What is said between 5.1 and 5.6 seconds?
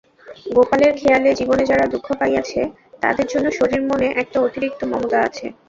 আছে।